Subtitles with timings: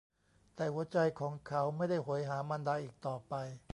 [0.55, 3.33] แต่หัวใจของเขาไม่ได้โหยหามารดาอีกต่อไป